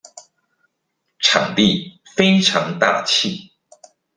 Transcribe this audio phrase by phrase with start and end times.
[1.19, 3.51] 場地非常大氣